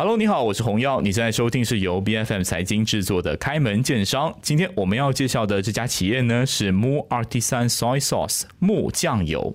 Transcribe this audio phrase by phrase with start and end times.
[0.00, 4.30] Hello，你好，我是红耀，你现在收听是由 B F M 财经制作的《开门见商》。
[4.40, 9.54] 今天我们要介绍的这家企业呢是 Mo Artisan Soy Sauce 木酱油。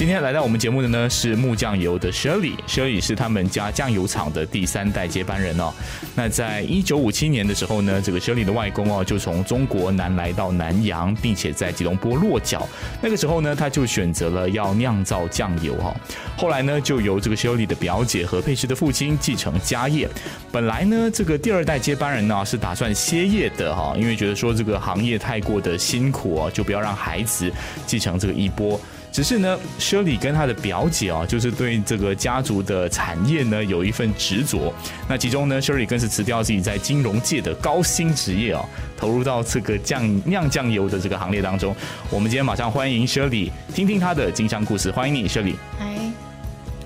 [0.00, 5.70] 今天来到我们节目的呢是木酱油的 Shirley，Shirley 是他们家酱油厂的第三代接班人哦。
[6.14, 12.66] 那在一九五七年的时候呢，这个 Shirley 的外公哦就从中国南来到南洋，并且在吉隆坡落脚。
[13.02, 15.94] 那个时候呢，他就选择了要酿造酱油哈。
[16.34, 20.08] 后来呢，就由这个 Shirley 的表姐和佩芝的父亲继承家业。
[20.50, 27.52] 本来呢，这个第二代接班人呢是打算歇业的哈，因为觉得说这个行业太过的辛苦哦，就不要让孩子
[27.86, 28.80] 继承这个衣钵。
[29.12, 34.72] 只是呢，Shirley 跟他的表姐啊，就是对这个家族的产业呢有一份执着。
[35.08, 38.64] 那其中呢，Shirley 更是辞掉自己在金融界的高薪职业啊，
[38.96, 41.74] 投入到这个酱酿酱油的这个行列当中。
[42.08, 44.90] 我们今天马上欢迎 Shirley，听听他的经商故事。
[44.90, 45.54] 欢迎你，Shirley。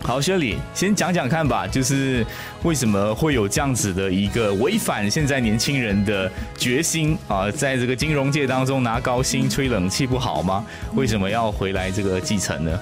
[0.07, 2.25] 好，薛里先讲讲看吧，就是
[2.63, 10.63] 为什么会有这样子的一个违反现在年轻人的决心啊，在这个金融界当中拿高薪吹冷气不好吗？
[10.95, 12.81] 为什么要回来这个继承呢？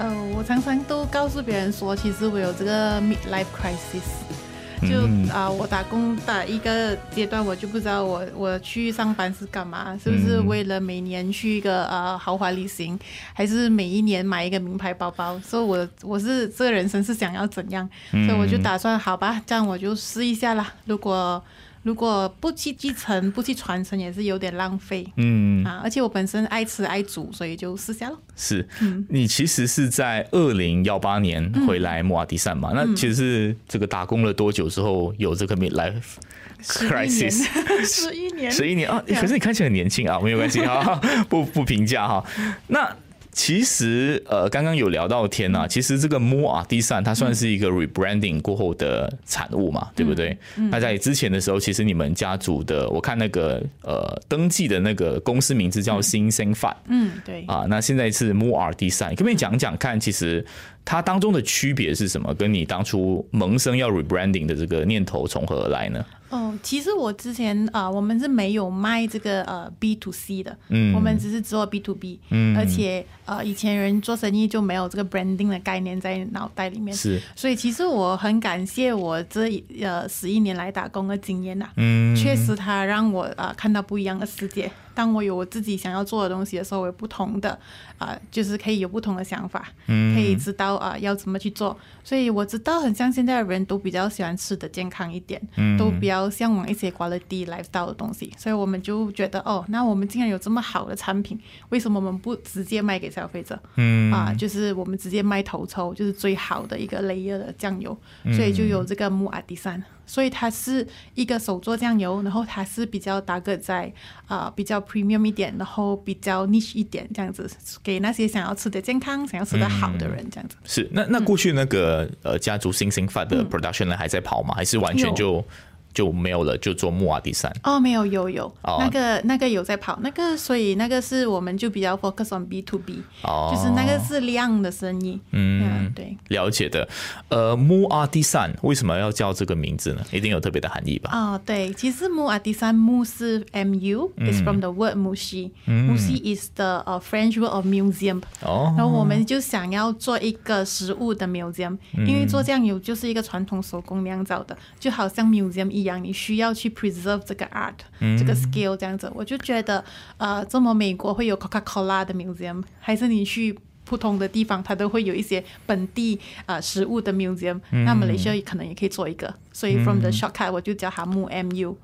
[0.00, 4.39] 嗯，我常常都告诉别人说，其实我有这个 midlife crisis。
[4.82, 12.98] 就啊，我打工打一个阶段，我就不知道我我去上班是干嘛，是不是为了每年去一个呃豪华旅行，
[13.32, 15.38] 还是每一年买一个名牌包包？
[15.40, 17.88] 所以，我我是这个人生是想要怎样？
[18.10, 20.72] 所以我就打算，好吧，这样我就试一下啦。
[20.86, 21.42] 如果
[21.82, 25.06] 如果不去继承，不去传承，也是有点浪费。
[25.16, 28.18] 嗯啊，而且我本身爱吃爱煮，所以就试下了。
[28.36, 28.68] 是，
[29.08, 32.72] 你其实是在二零幺八年回来莫瓦迪散嘛？
[32.74, 36.16] 那其实是这个打工了多久之后有这个 midlife
[36.62, 37.46] crisis？
[37.84, 39.02] 十一年，十一年啊！
[39.06, 42.24] 可是你看起来很年轻啊，没有关系啊， 不不评价哈。
[42.66, 42.94] 那。
[43.32, 50.36] 其实，呃，刚刚有聊到天呐，其实这个 More 啊，，D 三它算是一个 rebranding 过后的产物嘛，对不对？
[50.56, 60.44] 那在之前的时候，其实你们家族的，我看那个呃登记的那个公司名字叫新生饭，嗯，对，啊，那现在是 More 啊，第三，可不可以讲讲看，其实
[60.90, 62.34] 它当中的区别是什么？
[62.34, 66.04] 跟你当初萌生要 rebranding 的这个念头从何而来呢？
[66.30, 84.68] 哦，其实我之前啊，我们是没有卖这个呃 B to C 的，嗯，我们只是做 B to B，嗯，而且呃以前人做生意就没有这个 branding 的概念在脑袋里面，是，所以其实我很感谢我这呃十一年来打工的经验呐，嗯，确实它让我啊看到不一样的世界。
[85.00, 87.58] 当我有我自己想要做的东西的时候，有不同的
[87.96, 91.74] 啊，就是可以有不同的想法，嗯，可以知道啊要怎么去做。
[92.04, 98.30] 所以我知道，很像现在的人都比较喜欢吃的健康一点，嗯，都比较向往一些 quality lifestyle 的东西。
[98.36, 101.40] 所以我们就觉得，哦，那我们既然有这么好的产品，
[101.70, 103.58] 为什么我们不直接卖给消费者？
[103.76, 107.96] 嗯，啊，就是我们直接卖头抽，就是最好的一个 layer 的酱油。
[108.36, 109.82] 所以就有这个木阿迪三。
[110.10, 110.84] 所以它是
[111.14, 113.92] 一个手做酱油，然后它是比较打个在
[114.26, 117.48] 啊比较 premium 一点，然后比较 niche 一点这样子，
[117.80, 120.56] 给那些想要吃的健康、想要吃的好的人这样子。
[120.64, 124.52] 是那那过去那个呃家族星星发的 production 呢还在跑吗？
[124.56, 125.44] 还是完全就？
[125.92, 127.52] 就没有了，就做木瓦第三。
[127.62, 136.88] 哦，没有有有，那个那个有在跑，那个所以那个是我们就比较 focus on B to B，哦，就是那个是量的生意，嗯，对，了解的。
[137.28, 140.04] 呃，木瓦第三为什么要叫这个名字呢？
[140.12, 141.10] 一定有特别的含义吧？
[141.12, 155.84] 哦，对，其实木瓦第三木是 M U，is from the word 木西，木西 is the French word of museum，哦，然后我们就想要做一个食物的 museum，因为做酱油就是一个传统手工酿造的，就好像 museum 一。
[155.84, 157.74] 样，你需要去 preserve 这个 art，
[158.18, 159.84] 这个 skill 这样子，我就觉得，
[160.18, 171.74] 呃，这么美国会有 Coca Cola 的 museum，还是你去普通的地方，它都会有一些本地啊食物的 museum，那么雷西可能也可以做一个，所以 from the shortcut 我就叫它木 mu。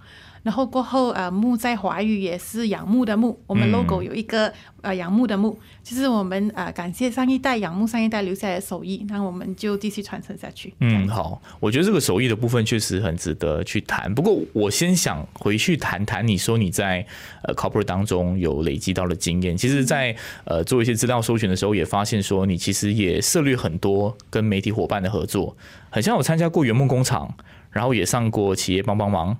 [0.46, 3.36] 然后过后，呃，木在华语也是仰慕的慕。
[3.48, 10.72] 我们 logo 有一个呃仰慕的慕，就是我们呃感谢上一代仰慕上一代留下来的手艺，那我们就继续传承下去。
[10.78, 14.14] 嗯，好，我觉得这个手艺的部分确实很值得去谈。
[14.14, 17.04] 不过我先想回去谈谈，你说你在
[17.42, 20.14] 呃 corporate 当中有累积到的经验，其实，在
[20.44, 25.56] 呃做一些资料搜寻的时候，也发现说你其实也涉猎很多跟媒体伙伴的合作，
[25.90, 27.34] 很像我参加过圆梦工厂，
[27.72, 29.36] 然后也上过企业帮帮忙。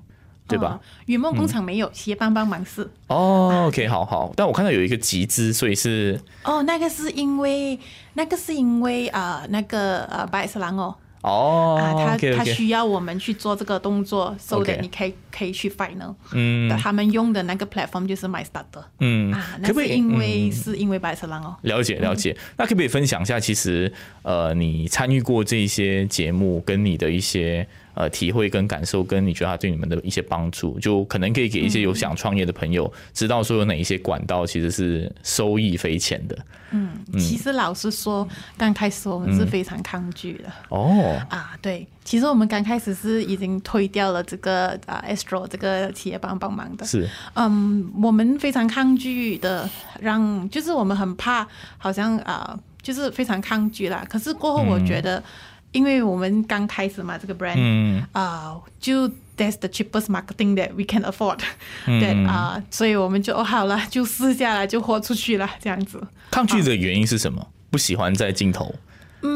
[0.49, 0.81] 对吧？
[1.07, 2.89] 圆梦工厂没有，企业帮帮忙是。
[3.09, 4.33] 哦，OK，好好。
[4.37, 6.21] 但我看到有一个集资，所以是。
[6.45, 7.79] 哦，那个是因为
[8.15, 10.95] 那个是因为啊，那个呃，白色狼哦。
[11.23, 16.15] 哦，啊，他他需要我们去做这个动作，so OK that 你可以可以去 final。
[16.31, 21.57] 嗯他们用的那个 platform 就是 My Starter 嗯啊，那可不可因为嗯是因为白色狼哦。
[21.63, 23.41] 了解了解，那可不可以分享一下？
[23.41, 27.67] 其实呃，你参与过这一些节目，跟你的一些
[27.97, 36.39] 呃体会跟感受，跟你觉得他对你们的一些帮助，就可能可以给一些有想创业的朋友知道说有哪一些管道其实是收益匪浅的。
[36.71, 40.53] 嗯其实老实说，刚开始我们是非常抗拒的。
[40.69, 47.09] 哦，啊，对，其实我们刚开始是已经推掉了这个啊 Astro 这个企业帮帮忙的，是。
[47.35, 49.69] 嗯，我们非常抗拒的，
[50.01, 51.47] 让就是我们很怕，
[51.79, 54.05] 好像啊、就是非常抗拒啦。
[54.09, 55.23] 可是过后我觉得，
[55.73, 61.39] 因为我们刚开始嘛，这个 brand 嗯啊、就 that's the cheapest marketing that we can afford，
[61.87, 66.01] 嗯 对啊、所以我们就哦好了，就试下来就豁出去了，这样子。
[66.31, 67.47] 抗拒的原因是什么？
[67.71, 68.75] 不喜欢在镜头，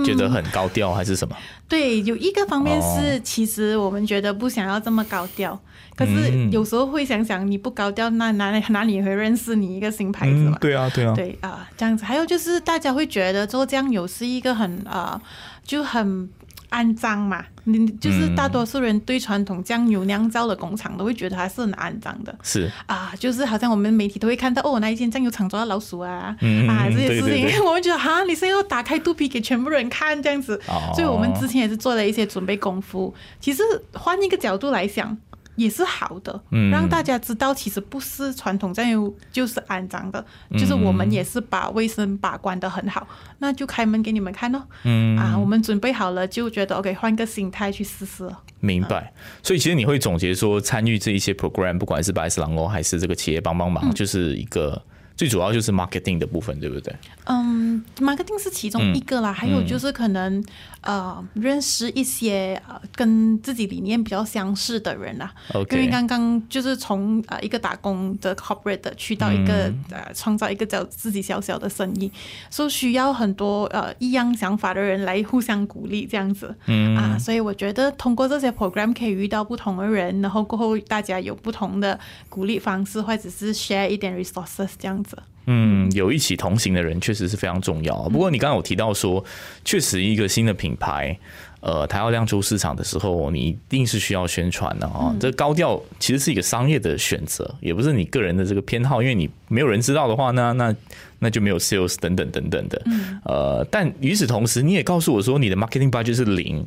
[0.05, 1.37] 觉得很高调还是什么？
[1.69, 5.61] 对，有一个方面是，哦其实我们觉得不想要这么高调，
[5.95, 10.57] 可是嗯有时候会想想，你不高调，那哪里哪里会认识你一个新牌子嘛？
[10.61, 12.05] 对啊，对啊，对啊、这样子。
[12.05, 15.21] 还有就是大家会觉得做酱油是一个很啊、
[15.71, 16.29] 就很
[16.71, 17.45] 肮脏嘛。
[17.65, 22.37] 你就是大多数人对传统酱油酿造的工厂都会觉得它是很肮脏的。
[22.43, 33.15] 是啊，就是好像我们媒体都会看到哦，那一间酱油厂抓到老鼠啊，嗯啊这些对对事情，对我们觉得哈，你是要打开肚皮给全部人看这样子，哦所以我们之前也是做了一些准备功夫。
[33.39, 33.63] 其实
[33.93, 35.17] 换一个角度来想。
[35.61, 36.71] 也是好的，嗯。
[36.71, 43.07] 让大家知道其实不是传统酱油就是肮脏的，就是我们也是把卫生把关的很好，
[43.39, 44.63] 那就开门给你们看咯。
[44.85, 45.17] 嗯。
[45.19, 48.29] 啊，我们准备好了，就觉得 OK，换个心态去试试。
[48.61, 49.13] 明白，
[49.43, 54.83] 所以其实你会总结说，参与这一些 program，不管是白石狼哦，还是这个企业帮帮忙，就是一个
[55.17, 56.95] 最主要就是 marketing 的部分，对不对？
[57.27, 60.43] 嗯，marketing 是其中一个啦，还有就是可能
[60.81, 65.33] 呃认识一些呃跟自己理念比较相似的人啦。
[65.53, 72.11] OK 因为刚刚就是从呃一个打工的 corporate 的去到一个、呃创造一个叫自己小小的生意，
[72.49, 76.55] 所以需要很多呃一样想法的人来互相鼓励这样子。
[76.67, 81.99] 嗯啊，所以我觉得通过这些 program 可以遇到不同的人，然后过后大家有不同的
[82.29, 85.10] 鼓励方式，或者是 share 一点 resources 这样子。
[85.47, 88.09] 嗯，有一起同行的人确实是非常重要啊。
[88.09, 89.25] 不过你刚刚有提到说，
[89.65, 91.19] 确实一个新的品牌，
[91.61, 95.15] 呃，它要亮出市场的时候，你一定是需要宣传的啊。
[95.19, 100.75] 这高调其实是一个商业的选择，也不是你个人的这个偏好，因为你没有人知道的话，那那
[101.19, 102.83] 那就没有 sales 等等等等的。
[103.25, 106.65] 呃，但与此同时，你也告诉我说，你的 marketing budget 是零。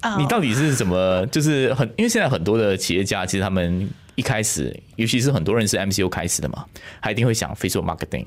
[0.00, 1.24] 啊你到底是怎么？
[1.26, 6.64] 就是很，因为现在很多的企业家，其实他们一开始，尤其是很多人是 MCU 开始的嘛，
[7.02, 8.26] 他一定会想 Facebook marketing，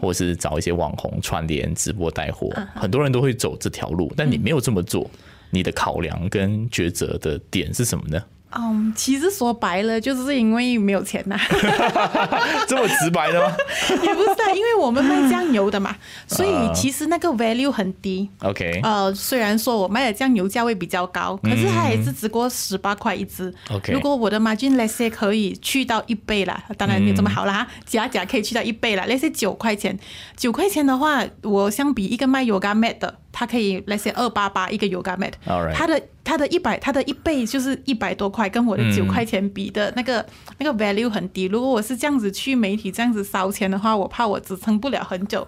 [0.00, 4.12] 或者是找一些网红串联、直播带货，很多人都会走这条路。
[4.16, 5.10] 但你没有这么做，
[5.50, 8.22] 你的考量跟抉择的点是什么呢？
[8.56, 11.36] 嗯，其实说白了，就是因为没有钱呐、
[12.68, 13.54] 这么直白的吗
[14.02, 15.94] 也不是啊，因为我们卖酱油的嘛，
[16.26, 18.28] 所以其实那个 value 很低。
[18.40, 23.52] ？OK，呃，虽然说我卖的酱油价位比较高，可是它也是只过十八块一支。
[23.70, 29.04] OK 如果我的 margin let's say 可以去到一倍啦，当然没有这么好啦，假假可以去到一倍啦。
[29.08, 29.98] let's say 九块钱，
[30.36, 40.24] 九块钱的话，我相比一个卖 yoga mat 的，它可以 let's say 二八八一个 yoga mat，Alright 它的它的一百它的一倍就是一百多块，跟我的九块钱比的那个、
[40.58, 41.44] 那个 value 很低。
[41.46, 45.46] 如果我是这样子去媒体这样子烧钱的话，我怕我支撑不了很久。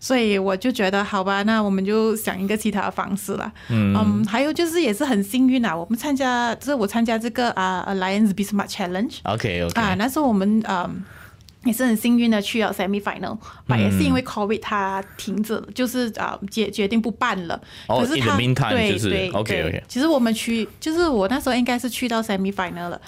[0.00, 3.50] 所以我就觉得，好吧，那我们就想一个其他的方式啦。
[3.68, 11.04] 嗯还有就是也是很幸运啊，我们参加，就是我参加这个啊、Alliance b i s m a r t Challenge OK OK，啊，那时候我们嗯。
[11.66, 17.60] 也是很幸运的去了 semi final，吧、也是因为 COVID 它停止，就是啊决决定不办了。
[17.88, 23.00] 哦可是 meantime，对就是对 OK，OK 其实我们去，就是我那时候应该是去到 semi final 了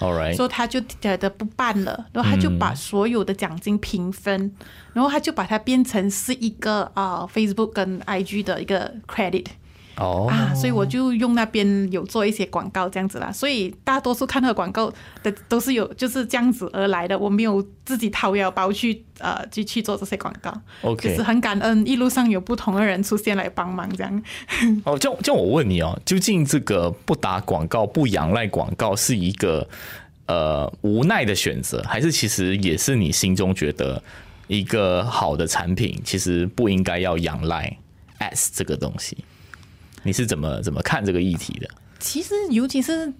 [0.45, 4.51] 以他就觉得不办了，然后他就把所有的奖金平分，
[4.93, 9.45] 然后他就把它变成是一个啊、Facebook 跟 IG 的一个 credit。
[9.99, 14.91] 哦，啊，所以我就用那边有做一些广告这样子啦，所以大多数看到的广告
[15.21, 24.23] 的都是有就是这样子而来的，我没有自己掏腰包去呃去去做这些广告 OK 就是很感恩一路上有不同的人出现来帮忙这样。
[24.85, 29.67] 哦，这样这样我问你哦，究竟这个不打广告、不仰赖广告是一个
[30.27, 34.01] 呃无奈的选择，还是其实也是你心中觉得
[34.47, 37.77] 一个好的产品，其实不应该要仰赖
[38.19, 39.17] S 这个东西？
[40.03, 41.67] 你是怎么怎么看这个议题的？
[42.01, 43.11] 其实，尤其是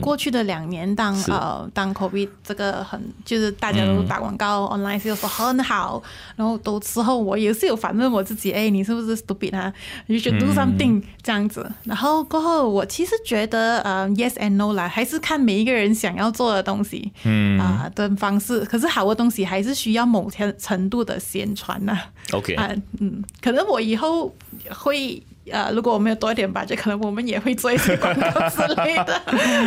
[0.00, 6.00] 过去的两年，当呃当 COVID 这个很就是大家都打广告，online 是说很好，
[6.36, 9.72] 然后都之后我也是有反问我自己，哎，你是不是 stupid 啊
[10.06, 11.68] ？You should do something 这样子。
[11.82, 18.60] 然后过后，我其实觉得呃 yes and no 啦，还是看每一个人想要做的东西，嗯啊的方式。
[18.66, 21.98] 可是好的东西还是需要某些程度的宣传呐。
[22.30, 24.32] OK 啊嗯，可能我以后
[24.70, 25.20] 会。
[25.52, 29.22] 呃，如果我们有多一点吧，就可能我们也会做一些广告之类的。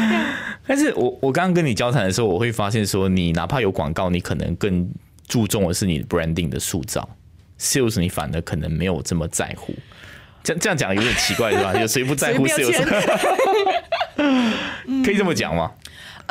[0.68, 4.90] 但是我我刚刚跟你交谈的时候，我会发现说，你哪怕有广告，你可能更
[5.28, 7.08] 注重的是你 branding 的塑造
[7.60, 9.74] ，sales 你反而可能没有这么在乎。
[10.44, 11.74] 这样这样讲有点奇怪，是吧？
[11.80, 12.74] 有谁不在乎 sales？
[15.04, 15.72] 可以这么讲吗？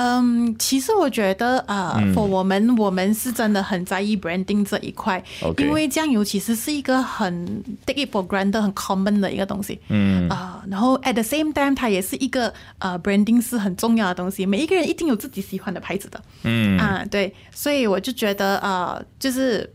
[0.02, 5.22] 嗯，其实我觉得啊，for 我们我们是真的很在意 branding 这一块，
[5.58, 10.26] 因为酱油其实是一个很 take it for granted 很 common 的一个东西，嗯。
[10.30, 16.78] 啊，然后 at the same time 它也是一个呃 branding 是很重要的东西，每一个人一定有自己喜欢的牌子的，嗯。
[16.78, 19.70] 啊对，所以我就觉得啊，就是。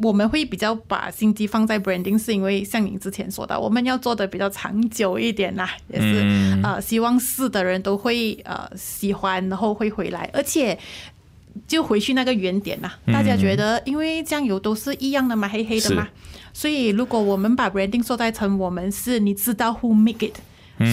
[0.00, 10.78] 我们会比较把心机放在 branding，是因为像你之前说的，我们要做的比较长久一点啦，也是呃，希望是的人都会呃喜欢，然后会回来，而且
[11.68, 12.90] 就回去那个原点呐。
[13.06, 16.08] 大家觉得，因为酱油都是一样的嘛，黑黑的嘛，
[16.52, 20.36] 所以如果我们把 branding 说在成我们是，你知道 who make it，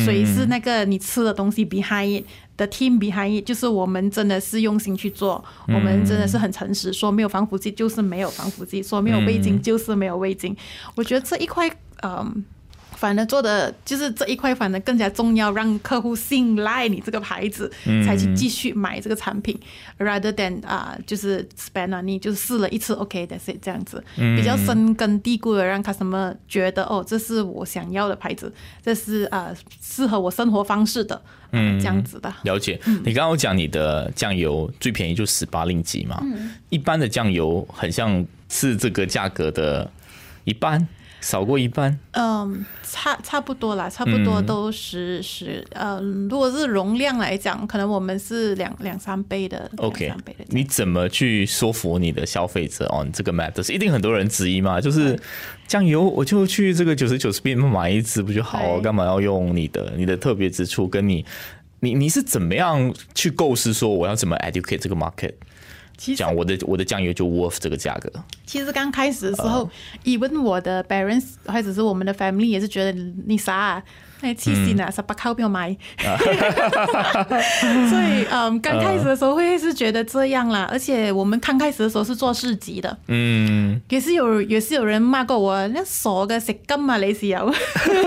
[0.05, 2.23] 谁是那个你吃的东西 behind。
[2.61, 10.55] 的 team behind 就是我们真的是用心去做，我们真的是很诚实，说没有防腐剂就是没有防腐剂，说没有味精就是没有味精。
[10.95, 11.67] 我觉得这一块，
[12.03, 12.43] 嗯。
[13.01, 17.67] 反而做的就是这一块，反而更加重要，让客户信赖你这个牌子，
[18.05, 19.59] 才去继续买这个产品
[19.97, 28.53] ，rather than 啊，就是 spend money，就是试了一次，OK，that's it，这样子，比较深根蒂固的，让 customer 觉得哦，这是我想要的牌子，
[28.83, 31.19] 这是啊适合我生活方式的，
[31.53, 32.31] 嗯，这样子的。
[32.43, 32.79] 了解。
[33.03, 36.23] 你刚刚讲你的酱油最便宜就十八令吉嘛，
[36.69, 39.89] 一般的酱油很像是这个价格的
[40.43, 40.87] 一半。
[41.21, 50.11] 少过一半，嗯，差差不多啦，差不多都十十，嗯，如果是容量来讲，可能我们是两两三倍的，OK，
[50.47, 53.07] 你怎么去说服你的消费者哦？
[53.13, 55.17] 这个 matter 一定很多人质疑嘛，就是
[55.67, 58.79] 酱油，我就去这个九十九 s p 买一支不就好？
[58.79, 59.93] 干嘛要用你的？
[59.95, 61.23] 你的特别之处跟你，
[61.81, 65.33] 你你是怎么样去构思说我要怎么 educate 这个 market？
[66.15, 68.11] 讲我的我的酱油就 worth 这个价格。
[68.45, 69.69] 其实刚开始的时候
[70.03, 72.91] ，even 我的 parents 或者是我们的 family 也是觉得
[73.25, 73.81] 你傻。
[74.21, 75.75] 哎，气死了，十八块不要买。
[77.89, 87.51] 所以，嗯，刚开始的时候会是觉得这样啦，而且我们刚开始的时候是做市集的，嗯，也是有也是有人骂过我，那傻个食金啊，你是有，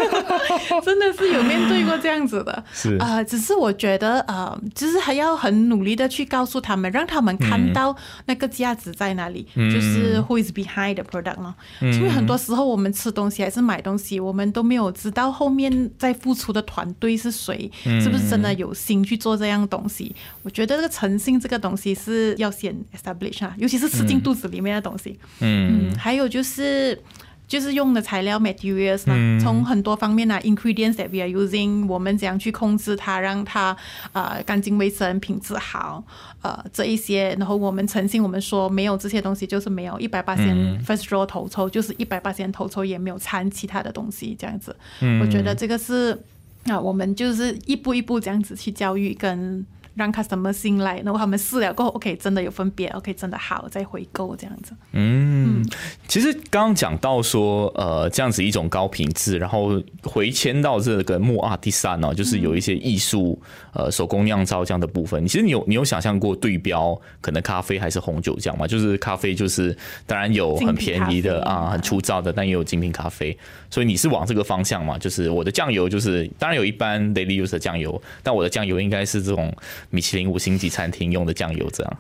[0.85, 2.97] 真的是有面对过这样子的，是。
[2.99, 7.95] 啊，只是我觉得，呃，就是还要很努力的去告诉他们，让他们看到
[8.27, 11.55] 那个价值在哪里，就是 who is behind the product 呢？
[11.81, 15.91] 因为很多时候我们吃东西还是买东西，我们都没有知道后面。
[16.05, 17.71] 在付出的团队是谁？
[17.83, 20.15] 是不是真的有心去做这样东西？
[20.43, 25.19] 我觉得这个诚信这个东西是要先 establish 啊，尤其是吃进肚子里面的东西。
[25.41, 27.01] 嗯，还有就是。
[27.47, 33.77] 就是用的材料 materials 嘛，从很多方面啊，ingredients that we are using，我们怎样去控制它，让它
[34.13, 36.03] 呃干净卫生、品质好，
[36.41, 44.75] 呃这一些，然后我们诚信，我们说没有这些东西就是没有一百八千 first row 头抽，就是一百八千头抽也没有掺其他的东西，这样子，
[45.21, 46.19] 我觉得这个是
[46.65, 49.65] 啊，我们就是一步一步这样子去教育跟。
[49.95, 54.73] 让 customer 信赖，然后他们试了过后，OK，真的有分别，OK，真的好，再回购这样子。
[54.93, 55.65] 嗯，
[56.09, 63.41] 其实刚刚讲到说，呃，这样子一种高品质，然后回迁到这个木二第三呢，就是有一些艺术，
[63.73, 65.25] 呃，手工酿造这样的部分。
[65.29, 68.67] 其实你有你有想象过对标可能咖啡还是红酒这样吗？
[68.67, 73.37] 就是咖啡就是当然有很便宜的啊，很粗糙的，但也有精品咖啡。
[73.71, 74.99] 所以你是往这个方向嘛？
[74.99, 79.55] 就是我的酱油就是当然有一般 daily use 的酱油，但我的酱油应该是这种。
[79.91, 81.99] 米其林五星级餐厅用的酱油，这样。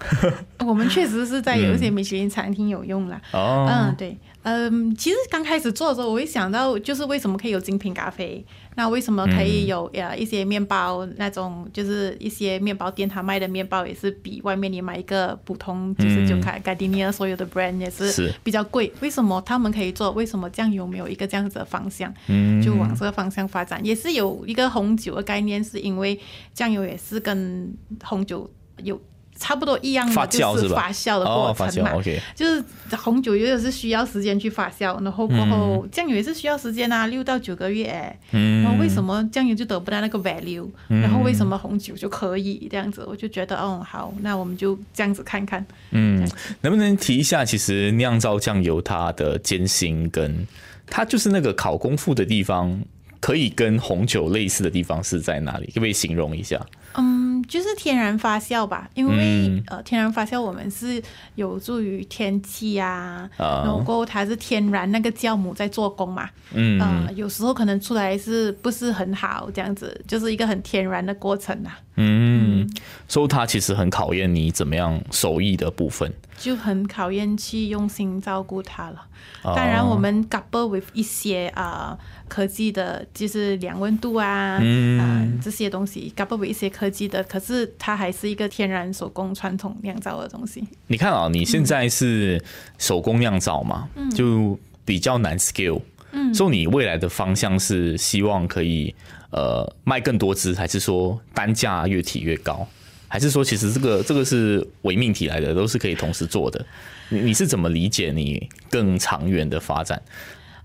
[0.66, 3.20] 我们确实是在有一些米其林餐厅有用啦。
[3.32, 8.44] 哦，嗯，对，嗯，其实刚开始做的时候，我会想到，就是为什么可以有精品咖啡？
[8.76, 11.06] 那为什么可以有呃一些面包？
[11.16, 18.92] 那种就是一些面包店他卖的面包也是比外面你买一个普通就是就开卡迪尼亚所有的 brand 也是比较贵。
[19.00, 20.10] 为什么他们可以做？
[20.12, 22.12] 为什么酱油没有一个这样子的方向？
[22.26, 26.20] 嗯，就往这个方向发展，也是有一个红酒的概念，是因为
[26.52, 28.50] 酱油也是跟红酒
[28.82, 29.00] 有。
[29.36, 31.92] 差不多一样的，就是发酵的过程嘛。
[32.34, 32.64] 就是
[32.96, 38.16] 红酒也是需要时间去发酵，然后过后酱油也是需要时间啊，六到九个月。
[38.32, 38.62] 嗯。
[38.62, 40.68] 然后为什么酱油就得不到那个 value？
[40.88, 43.04] 然后为什么红酒就可以这样子？
[43.06, 45.64] 我就觉得，哦，好，那我们就这样子看看。
[45.90, 46.26] 嗯。
[46.60, 50.46] 能不能提一下，其实酿造酱油它的艰辛，跟
[50.86, 52.80] 它就是那个考功夫的地方，
[53.20, 55.66] 可以跟红酒类似的地方是在哪里？
[55.66, 56.60] 可不可以形容一下？
[56.96, 57.13] 嗯，
[57.48, 61.02] 就是天然发酵吧，因为呃，天然发酵我们是
[61.34, 71.70] 有助于天气啊，然后它是天然那个酵母在做工嘛，嗯，呃，有时候可能出来是不是很好这样子，就是一个很天然的过程呐。
[71.96, 72.68] 嗯，
[73.06, 79.06] 所以它其实很考验你怎么样手艺的部分，就很考验去用心照顾它了。
[79.42, 81.96] 当然，我们 couple with 一些啊
[82.28, 90.66] 科技的，就是量温度啊，啊这些东西 couple with 一些科技的，可是它还是一个天然手工传统酿造的东西。
[90.86, 92.42] 你看啊，你现在是
[92.78, 95.82] 手工酿造嘛，就比较难 scale。
[96.12, 98.94] 嗯，所以你未来的方向是希望可以
[99.30, 102.66] 呃卖更多支，还是说单价越提越高，
[103.14, 106.66] 还是说其实这个这个是伪命题来的，都是可以同时做的？
[107.10, 110.02] 你你是怎么理解你更长远的发展？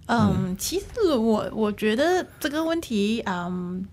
[0.08, 3.86] 嗯，其实我我觉得这个问题，嗯，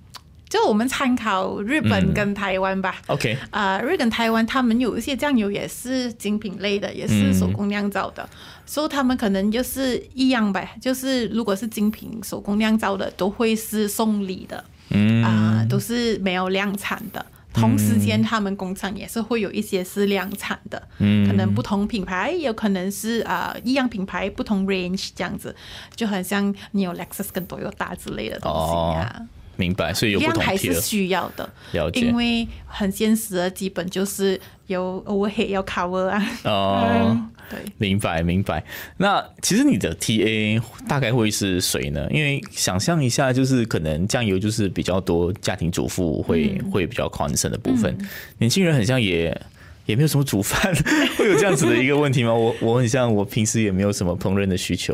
[0.49, 2.97] 就我们参考日本跟台湾吧。
[3.09, 8.27] OK，啊，日本台湾他们有一些酱油也是精品类的，也是手工酿造的，
[8.65, 10.79] 所以他们可能就是一样呗。
[10.81, 17.27] 就是如果是精品手工酿造的，都会是送礼的，嗯啊，都是没有量产的。
[17.57, 25.55] 同时间，他们工厂也是会有一些是量产的，可能不同品牌，有可能是啊一样品牌不同 range 这样子，
[25.95, 29.23] 就很像你有 Lexus 跟 Toyota 之类的东西啊。
[29.57, 32.01] 明白，所以有不同还是需要的，了解。
[32.01, 36.27] 因为很现实的，基本就是有 overhead 要 cover 啊。
[36.45, 37.29] 哦。
[37.49, 38.65] 对，明白明白。
[38.97, 42.09] 那其实你的 TA 大概会是谁呢？
[42.11, 47.97] 因为想象一下，就是可能酱油就是比较多家庭主妇会会比较 concern 的部分。
[48.39, 49.41] 年轻人很像也
[49.87, 50.75] 也没有什么煮饭，
[51.17, 52.35] 会有这样子的一个问题吗？
[52.35, 54.93] 我我很像我平时也没有什么烹饪的需求，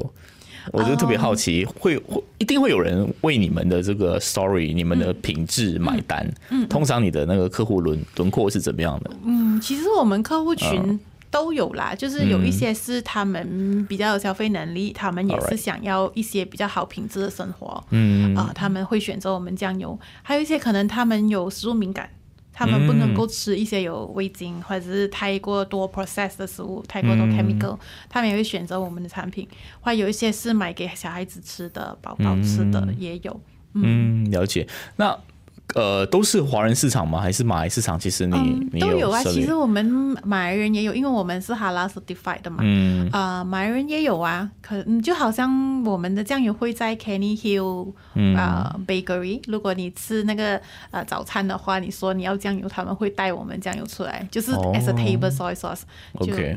[0.72, 6.30] 我就特别好奇，会会一定会有人为你们的这个 story、你们的品质买单。
[6.50, 9.10] 嗯，通常你的那个客户轮轮廓是怎么样的？
[9.24, 11.00] 嗯，其实我们客户群。
[11.32, 19.98] 都有啦，就是有一些是他们比较有消费能力，他们也是想要一些比较好品质的生活，嗯啊，他们会选择我们酱油。
[20.22, 22.10] 还有一些可能他们有食物敏感，
[22.52, 27.78] 他们不能够吃一些有味精或者是太过多 process 的食物，太过多 chemical，
[28.10, 29.48] 他们也会选择我们的产品。
[29.80, 33.40] 或有一些是买给小孩子吃的、宝宝吃的也有。
[33.72, 34.68] 嗯，了解。
[34.96, 35.18] 那。
[35.74, 37.18] 呃，都是华人市场吗？
[37.18, 37.98] 还是马来市场？
[37.98, 39.22] 其实你都有啊。
[39.24, 39.84] 其实我们
[40.22, 42.58] 马来人也有，因为我们是哈拉 certified 的嘛。
[42.60, 43.08] 嗯。
[43.10, 44.50] 啊，马来人也有啊。
[44.60, 47.92] 可就好像我们的酱油会在 Canny Hill
[48.36, 49.40] 啊 Bakery。
[49.46, 55.82] 如果你吃那个呃早餐的话，你说你要酱油，他们会带我们酱油出来，就是 as a table soy sauce。
[56.14, 56.54] OK。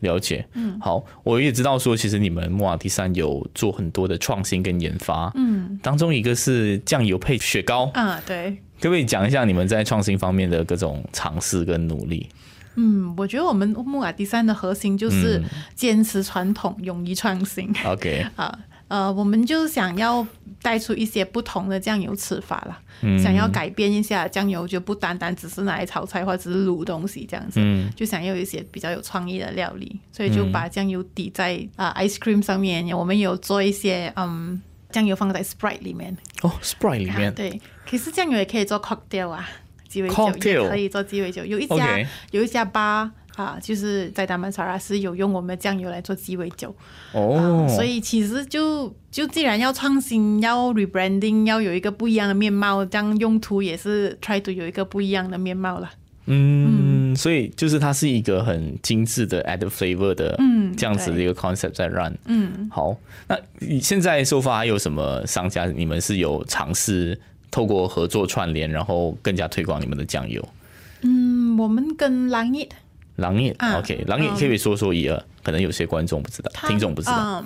[0.00, 12.28] 了解，嗯，好，我也知道说，其实你们木瓦第三有做很多的创新跟研发，嗯，当中一个是酱油配雪糕，啊，对，可不可以讲一下你们在创新方面的各种尝试跟努力？
[12.76, 15.42] 嗯，我觉得我们木瓦第三的核心就是
[15.74, 17.72] 坚持传统，勇于创新。
[17.84, 18.58] OK， 啊。
[18.94, 20.24] 呃，我们就想要
[20.62, 27.60] 带出一些不同的酱油吃法了，想要改变一下酱油，就不单单只是拿来炒菜或者是卤东西这样子，
[27.96, 36.16] 就想要一些比较有创意的料理，所以就把酱油滴在啊 ice cream 上面，我们有做一些嗯酱油放在 Sprite 里面。
[36.42, 37.34] 哦，Sprite 里面。
[37.34, 39.48] 对，可是酱油也可以做 cocktail 啊，
[39.88, 41.98] 鸡尾酒也可以做鸡尾酒，有一家
[42.30, 43.10] 有一家吧。
[43.36, 46.74] 啊，就是在达曼萨拉是有用我们的酱油来做鸡尾酒
[47.12, 55.90] 哦，所以其实就就既然要创新，要 rebranding，要有一个不一样的面貌，这样用途也是 try to 有一个不一样的面貌了。
[56.26, 62.16] 嗯，所以就是它是一个很精致的 add flavor 的，嗯，这样子的一个 concept 在 run。
[62.26, 62.96] 嗯，好，
[63.28, 65.66] 那你现在收发还有什么商家？
[65.66, 67.20] 你们是有尝试
[67.50, 70.42] 透过合作串联，然后更加推广你们的酱油？
[71.02, 72.66] 嗯，我们跟蓝叶。
[73.16, 77.44] 狼眼，OK，狼眼可以说说一二，可能有些观众不知道，听众不知道。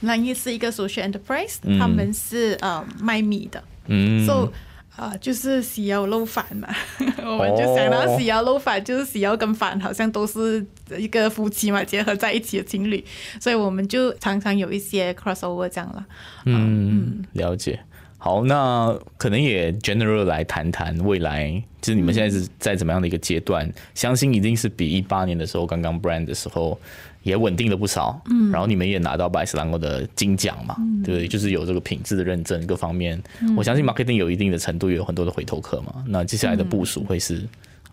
[0.00, 4.50] 狼眼是一个 social enterprise，他们是呃卖米的，嗯，so
[4.96, 6.68] 啊就是喜肴肉饭嘛，
[7.22, 10.64] 我们就想到喜肴肉饭就是喜肴跟饭好像都是
[10.96, 13.04] 一个夫妻嘛结合在一起的情侣，
[13.38, 16.06] 所以我们就常常有一些 crossover 这样了。
[16.46, 17.78] 嗯，了解。
[18.22, 23.66] 好，那可能也 general 来谈谈未来，就是你们现在是在怎么样的一个阶段？
[23.94, 26.78] 相信一定是比一八年的时候刚刚 brand 的时候
[27.22, 28.20] 也稳定了不少。
[28.30, 31.26] 嗯，然后你们也拿到百斯兰欧的金奖嘛，对不对？
[31.26, 33.18] 就是有这个品质的认证，各方面，
[33.56, 36.04] 我相信 marketing 有一定的程度，也有很多的回头客嘛。
[36.06, 37.42] 那接下来的部署会是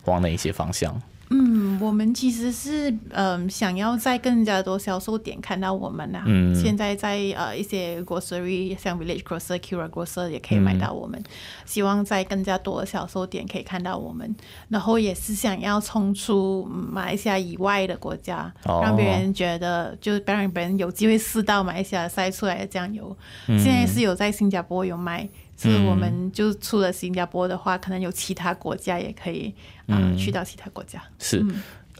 [0.04, 1.00] 往哪一些方向？
[1.30, 6.22] 嗯，我们其实是嗯想要在更加多销售点看到我们呐。
[6.26, 6.54] 嗯。
[6.54, 11.22] 现在在呃一些 grocery，像 Village Grocer、Cura Grocer 也可以买到我们。
[11.64, 14.34] 希望在更加多的销售点可以看到我们，
[14.68, 23.16] 然后也是想要冲出马来西亚以外的国家，让别人觉得就是让别人有机会试到马来西亚晒出来的酱油。
[23.46, 25.28] 现在是有在新加坡有卖。
[25.58, 29.52] 是我们就除了新加坡的话，可能有其他国家也可以
[29.88, 31.02] 啊，去到其他国家。
[31.18, 31.44] 是，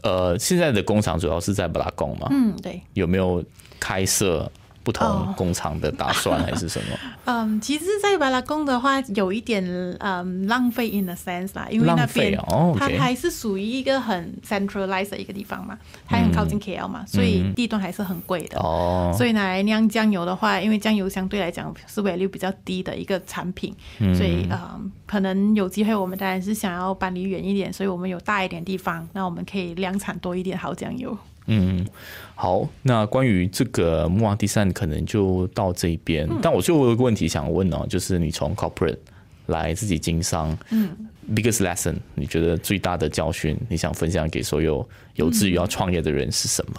[0.01, 2.27] 呃，现在的工厂主要是在布拉宫嘛？
[2.31, 2.81] 嗯，对。
[2.93, 3.43] 有没有
[3.79, 4.49] 开设？
[4.89, 6.97] 不同工厂的打算还是什么？
[7.25, 9.63] 嗯，其实，在巴拉宫的话，有一点
[9.99, 12.35] 嗯浪费 in the sense 啦，因为那边
[12.75, 18.57] 它还是属于一个很 centralized 的一个地方嘛，它很靠近 KL 嘛，所以地段还是很贵的。
[18.57, 23.75] 哦，所以拿来酿酱油的话，因为酱油相对来讲是尾率比较低的一个产品，
[24.15, 31.15] 所以嗯，可能有机会我们当然是想要搬离远一点，所以我们有大一点地方，那我们可以量产多一点好酱油。
[31.51, 31.83] 嗯，
[32.35, 36.29] 好，那关于这个木王第三，可能就到这边。
[36.43, 38.99] 但我最后有个问题想问哦，就是你从 corporate
[39.47, 40.95] 来自己经商，嗯
[41.33, 46.73] ，biggest lesson，你觉得最大的教训，你想分享给所有有志于要创业的人是什么？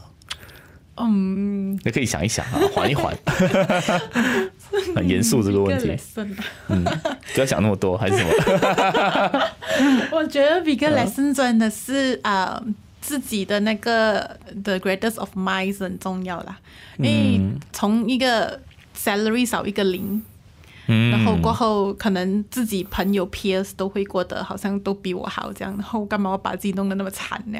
[1.03, 3.13] 嗯，你可以想一想啊，缓一缓，
[4.95, 5.97] 很严肃这个问题。
[6.69, 6.85] 嗯，
[7.35, 8.31] 不要想那么多，还是什么？
[10.13, 12.63] 我觉得 biggest lesson 真的是啊。
[13.01, 16.59] 自己的那个 the greatest of minds 很重要啦，
[16.99, 17.41] 因为
[17.73, 18.61] 从一个
[18.95, 20.23] salary 少一个零，
[20.87, 27.59] 然后过后可能自己朋友 peers 都会过得好像都比我好这样，然后干嘛要把自己弄得那么惨呢？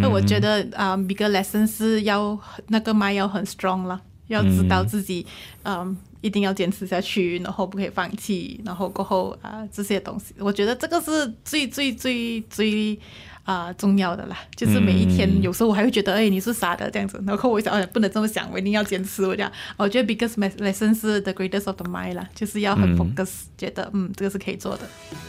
[0.00, 2.36] 那我觉得啊，big lesson 是要
[2.68, 5.24] 那个 mind 要很 strong 了，要知道自己
[5.62, 12.98] 嗯一定要坚持下去，然后不可以放弃，然后过后啊这些东西，我觉得这个是最最最最。
[13.44, 17.22] 啊，重要的啦，就是每一天，有时候我还会觉得，哎，你是傻的这样子。
[17.26, 19.26] 然后我想，哎，不能这么想，我一定要坚持。
[19.26, 24.82] 我讲， 我觉得 because my lesson 是 the greatest of the mind 啦，就是要很 focus，觉得，嗯，这个是可以做的。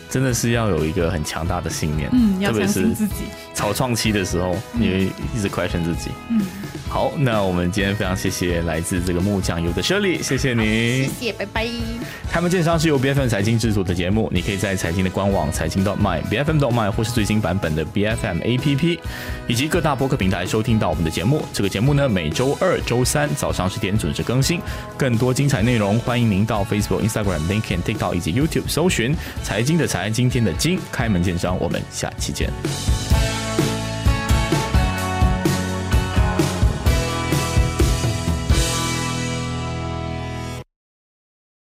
[0.10, 3.24] 真的是要有一个很强大的信念，嗯，要相信自己。
[3.64, 6.12] 草创期的时候，你会一直 question 自己。
[6.30, 6.42] 嗯，
[6.90, 11.66] 好，那我们今天非常谢谢来自这个木匠油的 Shirley，谢谢你，谢谢，拜拜。
[12.30, 18.76] 开门见商是由 B F M 财经制作的节目，你可以在财经的官网财经 .my B F M .my 或是最新版本的 B F M A P
[18.76, 19.00] P
[19.48, 21.46] 以及各大播客平台收听到我们的节目。
[21.54, 24.60] 这个节目呢，每周二、周三早上十点准时更新。
[24.98, 30.10] 更多精彩内容，欢迎您到 Facebook、Instagram、LinkedIn、TikTok 以及 YouTube 搜寻财经的财。
[30.10, 32.52] 今天的金开门见商，我们下期见。